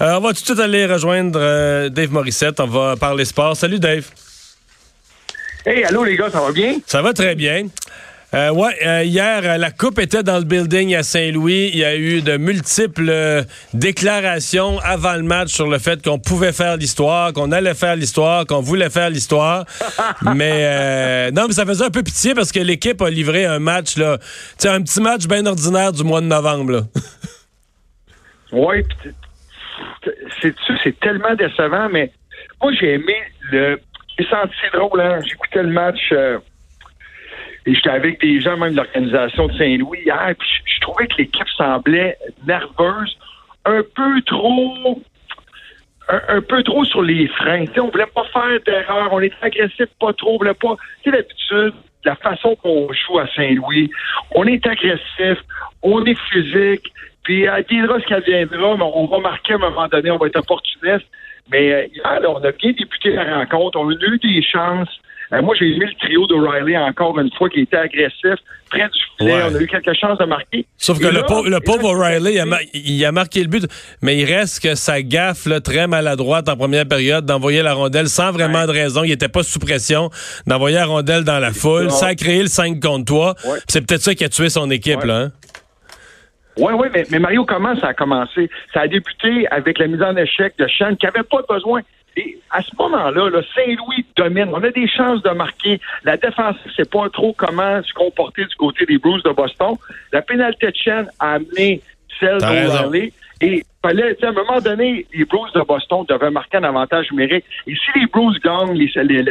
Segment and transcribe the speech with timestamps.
[0.00, 2.60] on va tout de suite aller rejoindre Dave Morissette.
[2.60, 3.56] On va parler sport.
[3.56, 4.06] Salut Dave.
[5.64, 6.78] Hey, allô les gars, ça va bien?
[6.86, 7.68] Ça va très bien.
[8.34, 11.70] Euh, ouais, euh, hier, euh, la coupe était dans le building à Saint-Louis.
[11.72, 16.52] Il y a eu de multiples déclarations avant le match sur le fait qu'on pouvait
[16.52, 19.66] faire l'histoire, qu'on allait faire l'histoire, qu'on voulait faire l'histoire.
[20.34, 23.96] mais non, mais ça faisait un peu pitié parce que l'équipe a livré un match
[23.96, 24.16] là,
[24.64, 26.86] un petit match bien ordinaire du mois de novembre.
[28.50, 29.14] Oui, c'est
[30.82, 32.12] c'est tellement décevant, mais
[32.60, 33.16] moi j'ai aimé
[33.50, 33.78] le
[34.18, 35.20] j'ai senti drôle, hein?
[35.26, 36.38] J'écoutais le match euh,
[37.64, 41.16] et j'étais avec des gens même de l'organisation de Saint-Louis hier, puis je, trouvais que
[41.18, 43.16] l'équipe semblait nerveuse,
[43.64, 45.00] un peu trop
[46.08, 47.64] un, peu trop sur les freins.
[47.76, 50.76] On on voulait pas faire d'erreur, on était agressif pas trop, on voulait pas.
[51.04, 51.68] Tu sais,
[52.04, 53.90] la façon qu'on joue à Saint-Louis,
[54.34, 55.38] on est agressif,
[55.82, 59.58] on est physique, puis elle viendra ce qu'elle viendra, mais on va marquer à un
[59.58, 61.06] moment donné, on va être opportuniste.
[61.50, 63.78] Mais euh, hier, on a bien débuté la rencontre.
[63.78, 64.88] On a eu des chances.
[65.32, 68.34] Euh, moi, j'ai aimé le trio d'O'Reilly encore une fois qui était agressif,
[68.70, 69.42] près du filet.
[69.50, 70.66] On a eu quelques chances de marquer.
[70.76, 72.38] Sauf que le, pauvre, le pauvre O'Reilly,
[72.74, 73.66] il, a marqué le but,
[74.02, 78.08] mais il reste que sa gaffe là, très maladroite en première période d'envoyer la rondelle
[78.08, 79.04] sans vraiment de raison.
[79.04, 80.10] Il n'était pas sous pression
[80.46, 81.90] d'envoyer la rondelle dans la foule.
[81.90, 83.34] Ça a créé le 5 contre 3.
[83.68, 85.02] C'est peut-être ça qui a tué son équipe.
[85.04, 85.32] Là, hein?
[86.58, 88.50] Oui, oui, mais, mais, Mario, comment ça a commencé?
[88.74, 91.80] Ça a débuté avec la mise en échec de Sean qui n'avait pas besoin.
[92.16, 94.50] Et à ce moment-là, -là, Saint-Louis domine.
[94.52, 95.80] On a des chances de marquer.
[96.04, 99.76] La défense ne sait pas trop comment se comporter du côté des Blues de Boston.
[100.12, 101.80] La pénalité de Chen a amené
[102.20, 103.12] celle d'O'Reilly.
[103.40, 107.44] Et fallait, à un moment donné, les Blues de Boston devaient marquer un avantage numérique.
[107.66, 108.76] Et si les Blues gagnent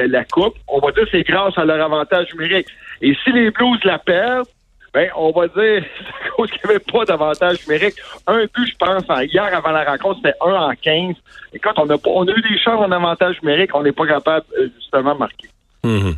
[0.10, 2.68] la coupe, on va dire que c'est grâce à leur avantage numérique.
[3.02, 4.48] Et si les Blues la perdent,
[4.94, 5.86] ben, on va dire,
[6.38, 7.96] qu'il n'y avait pas d'avantage numérique.
[8.28, 11.16] Un but, je pense, hier avant la rencontre, c'était 1 en 15.
[11.54, 14.08] Et quand on a, on a eu des chances en avantage numérique, on n'est pas
[14.08, 15.48] capable, euh, justement, de marquer.
[15.84, 16.16] Mhm.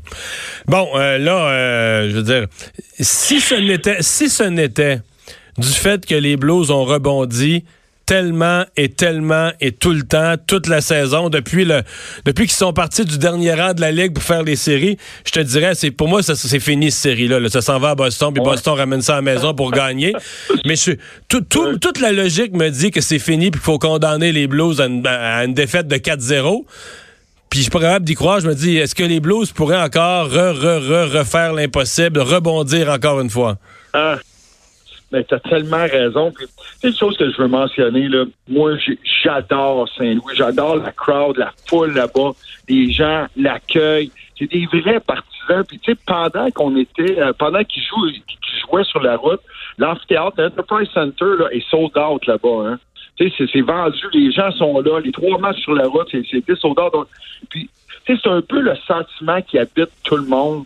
[0.67, 2.47] Bon, euh, là, euh, je veux dire,
[2.99, 4.99] si ce n'était, si ce n'était
[5.57, 7.63] du fait que les Blues ont rebondi,
[8.05, 11.83] tellement et tellement et tout le temps, toute la saison, depuis le
[12.25, 15.31] depuis qu'ils sont partis du dernier rang de la Ligue pour faire les séries, je
[15.31, 17.39] te dirais, c'est pour moi, c'est fini cette série-là.
[17.49, 20.13] Ça s'en va à Boston, puis Boston ramène ça à la maison pour gagner.
[20.65, 20.91] Mais je,
[21.29, 25.43] toute la logique me dit que c'est fini, puis qu'il faut condamner les Blues à
[25.43, 26.65] une, défaite de 4-0.
[27.49, 28.39] Puis je suis pas capable d'y croire.
[28.39, 32.89] Je me dis, est-ce que les Blues pourraient encore re, re, re, refaire l'impossible, rebondir
[32.89, 33.57] encore une fois?
[33.93, 34.17] Ah.
[35.13, 36.33] Mais tu as tellement raison.
[36.81, 38.07] C'est une chose que je veux mentionner.
[38.07, 38.25] Là.
[38.49, 38.73] Moi,
[39.23, 40.35] j'adore Saint-Louis.
[40.35, 42.31] J'adore la crowd, la foule là-bas,
[42.67, 44.11] les gens, l'accueil.
[44.37, 45.63] C'est des vrais partisans.
[45.67, 49.41] Puis, tu sais, pendant qu'on était, euh, pendant qu'ils jouaient, sur la route,
[49.77, 52.69] l'amphithéâtre, l'Enterprise Center là, est sold out là-bas.
[52.69, 52.79] Hein.
[53.15, 54.01] Tu sais, c'est vendu.
[54.13, 54.99] Les gens sont là.
[54.99, 57.07] Les trois matchs sur la route, c'est sold out.
[57.49, 57.69] puis,
[58.07, 60.65] c'est un peu le sentiment qui habite tout le monde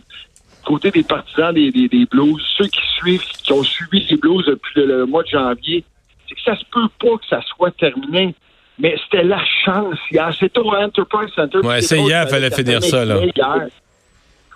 [0.68, 4.82] côté des partisans des, des, Blues, ceux qui suivent, qui ont suivi les Blues depuis
[4.82, 5.82] le, mois de janvier,
[6.28, 8.34] c'est que ça se peut pas que ça soit terminé.
[8.78, 10.30] Mais c'était la chance hier.
[10.38, 11.58] C'était au Enterprise Center.
[11.64, 13.18] Ouais, c'est hier, il fallait finir ça, là.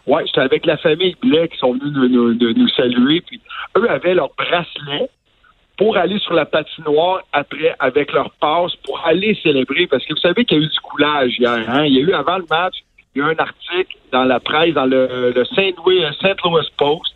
[0.07, 3.21] Ouais, j'étais avec la famille Blais qui sont venus nous, nous, saluer.
[3.23, 3.41] Puis
[3.79, 5.09] eux avaient leur bracelet
[5.77, 9.87] pour aller sur la patinoire après avec leur passe pour aller célébrer.
[9.87, 11.65] Parce que vous savez qu'il y a eu du coulage hier.
[11.69, 11.85] Hein?
[11.87, 12.75] Il y a eu avant le match,
[13.15, 16.35] il y a un article dans la presse, dans le, le Saint Louis, euh, Saint
[16.45, 17.15] Louis Post.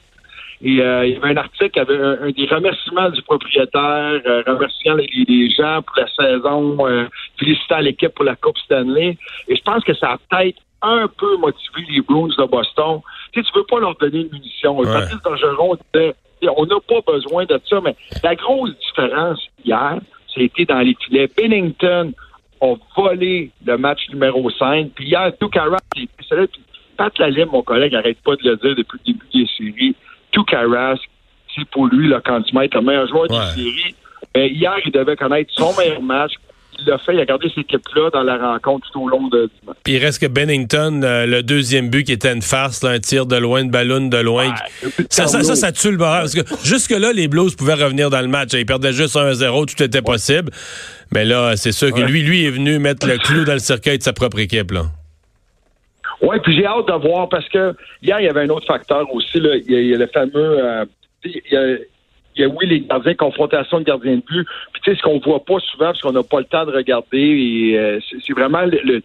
[0.63, 4.95] Et euh, il y avait un article avec un, des remerciements du propriétaire, euh, remerciant
[4.95, 7.07] les, gens pour la saison, euh,
[7.39, 9.19] félicitant l'équipe pour la Coupe Stanley.
[9.49, 13.01] Et je pense que ça a peut-être un peu motivé les Bruins de Boston.
[13.33, 14.79] Tu sais, tu veux pas leur donner une munition.
[14.79, 14.87] Ouais.
[14.87, 16.15] Patrice Dangeron disait,
[16.57, 19.99] on n'a pas besoin de ça, mais la grosse différence hier,
[20.35, 21.29] c'était dans les filets.
[21.37, 22.13] Bennington
[22.61, 24.91] ont volé le match numéro 5.
[24.95, 26.51] Puis hier, Toukaras, c'est
[26.97, 29.95] Pat Lalime, mon collègue, arrête pas de le dire depuis le début des séries.
[30.33, 30.97] Toukaras,
[31.55, 33.95] c'est pour lui le candidat, le meilleur joueur des séries.
[34.35, 36.33] Mais hier, il devait connaître son meilleur match.
[36.79, 39.49] Il l'a fait, il a gardé cette équipe-là dans la rencontre tout au long de
[39.85, 43.27] Puis il reste que Bennington, euh, le deuxième but qui était une farce, un tir
[43.27, 44.55] de loin, de ballon de loin.
[45.11, 46.35] ça, ça, ça, tue le barrage.
[46.35, 48.53] Parce que jusque-là, les Blues pouvaient revenir dans le match.
[48.55, 50.51] Ils perdaient juste 1-0, tout était possible.
[51.13, 53.99] Mais là, c'est sûr que lui, lui est venu mettre le clou dans le cercueil
[53.99, 54.71] de sa propre équipe.
[54.71, 54.83] Là.
[56.23, 59.13] Oui, puis j'ai hâte de voir parce que hier, il y avait un autre facteur
[59.13, 59.39] aussi.
[59.39, 59.57] Là.
[59.57, 60.33] Il, y a, le fameux.
[60.35, 60.85] Euh,
[61.25, 61.77] il, y a,
[62.37, 64.47] il y a, oui, les gardiens, confrontation de gardiens de but.
[64.73, 66.73] Puis, tu sais, ce qu'on voit pas souvent, parce qu'on n'a pas le temps de
[66.73, 69.03] regarder, et euh, c'est vraiment le,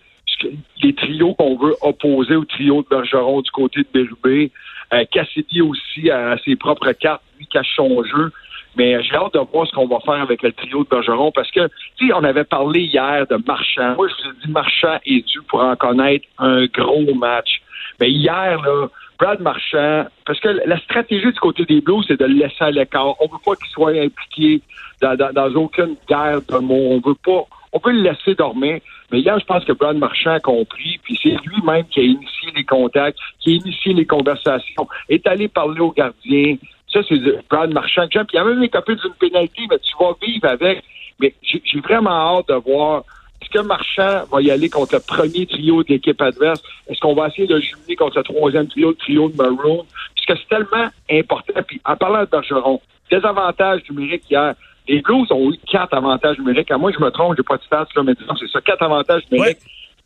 [0.83, 4.51] les trios qu'on veut opposer au trio de Bergeron du côté de Bérubé.
[4.93, 8.31] Euh, Cassidy aussi à, ses propres cartes, lui cache son jeu.
[8.77, 11.51] Mais j'ai hâte de voir ce qu'on va faire avec le trio de Bergeron parce
[11.51, 13.95] que, tu on avait parlé hier de Marchand.
[13.95, 17.61] Moi, je vous ai dit, Marchand est dû pour en connaître un gros match.
[18.01, 18.87] Mais hier, là,
[19.19, 22.71] Brad Marchand, parce que la stratégie du côté des Blues, c'est de le laisser à
[22.71, 23.13] l'écart.
[23.21, 24.59] On veut pas qu'il soit impliqué
[25.01, 26.89] dans, dans, aucune guerre de mots.
[26.93, 28.79] On veut pas, on veut le laisser dormir.
[29.11, 32.49] Mais hier, je pense que Brad Marchand a compris, puis c'est lui-même qui a initié
[32.55, 36.55] les contacts, qui a initié les conversations, est allé parler au gardien.
[36.91, 37.19] Ça, c'est
[37.51, 38.07] Brad Marchand.
[38.09, 40.83] Puis il y a même écopé d'une pénalité, mais tu vas vivre avec.
[41.19, 43.03] Mais j'ai vraiment hâte de voir
[43.51, 46.61] que Marchand va y aller contre le premier trio de l'équipe adverse?
[46.87, 49.85] Est-ce qu'on va essayer de jumeler contre le troisième trio, le trio de Maroon?
[50.15, 51.61] Puisque c'est tellement important.
[51.67, 52.81] Puis en parlant de Bergeron,
[53.11, 54.55] des avantages numériques hier.
[54.87, 56.71] Les Blues ont eu quatre avantages numériques.
[56.71, 58.81] À moi, je me trompe, j'ai pas de stats, là, mais disons, c'est ça, quatre
[58.81, 59.59] avantages numériques.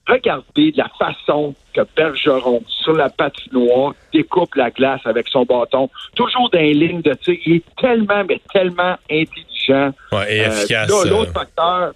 [0.08, 5.90] Regardez la façon que Bergeron, sur la patinoire, découpe la glace avec son bâton.
[6.16, 7.36] Toujours dans les lignes de tir.
[7.46, 9.94] Il est tellement, mais tellement intelligent.
[10.12, 10.90] Ouais, et euh, efficace.
[10.90, 11.34] L'autre euh.
[11.34, 11.94] facteur,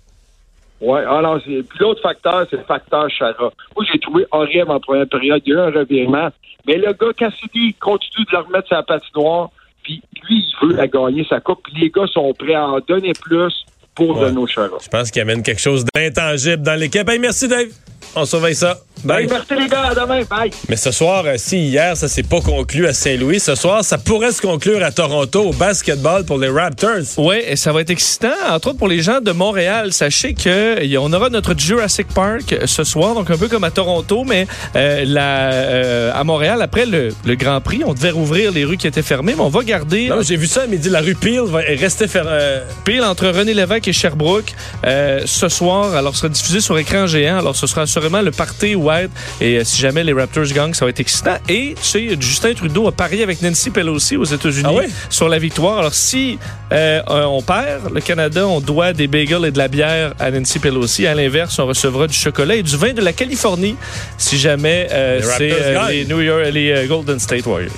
[0.81, 3.51] oui, alors, puis l'autre facteur, c'est le facteur Chara.
[3.75, 5.41] Moi, j'ai trouvé horrible en première période.
[5.45, 6.29] Il y a eu un revirement.
[6.65, 9.49] Mais le gars, Cassidy, continue de le remettre sur la patinoire.
[9.83, 11.63] Puis lui, il veut la gagner, sa coupe.
[11.63, 14.77] Puis les gars sont prêts à en donner plus pour de nos Chara.
[14.81, 17.07] Je pense qu'il amène quelque chose d'intangible dans l'équipe.
[17.09, 17.67] Hey, merci, Dave.
[18.15, 18.79] On surveille ça.
[19.03, 19.27] Bye.
[19.29, 20.23] merci les gars, à demain.
[20.29, 20.51] Bye.
[20.67, 23.97] Mais ce soir, euh, si hier ça s'est pas conclu à Saint-Louis, ce soir ça
[23.97, 27.05] pourrait se conclure à Toronto au basketball pour les Raptors.
[27.17, 29.93] Oui, et ça va être excitant, entre autres pour les gens de Montréal.
[29.93, 33.71] Sachez que on aura notre Jurassic Park euh, ce soir, donc un peu comme à
[33.71, 38.75] Toronto, mais euh, la, à Montréal après le, Grand Prix, on devait rouvrir les rues
[38.75, 40.09] qui étaient fermées, mais on va garder.
[40.09, 42.59] Non, j'ai vu ça à midi, la rue Peel va rester fermée.
[42.83, 44.53] Peel entre René Lévesque et Sherbrooke
[44.83, 45.95] ce soir.
[45.95, 47.37] Alors, ce sera diffusé sur écran géant.
[47.37, 49.11] Alors, ce sera assurément le party white
[49.41, 51.37] et si jamais les Raptors gagnent, ça va être excitant.
[51.47, 55.37] Et tu sais, Justin Trudeau a parié avec Nancy Pelosi aux États-Unis ah sur la
[55.37, 55.79] victoire.
[55.79, 56.39] Alors si
[56.71, 60.59] euh, on perd, le Canada, on doit des bagels et de la bière à Nancy
[60.59, 61.07] Pelosi.
[61.07, 63.75] À l'inverse, on recevra du chocolat et du vin de la Californie
[64.17, 67.69] si jamais euh, c'est euh, les New York, les Golden State Warriors.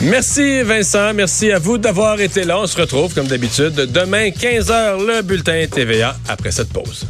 [0.00, 2.60] Merci Vincent, merci à vous d'avoir été là.
[2.60, 7.06] On se retrouve comme d'habitude demain 15h le bulletin TVA après cette pause.